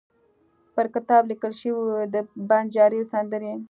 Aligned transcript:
پر 0.75 0.85
کتاب 0.95 1.21
لیکل 1.31 1.51
شوي 1.59 1.73
وو: 1.75 1.87
د 2.13 2.15
بنجاري 2.49 3.01
سندرې. 3.11 3.51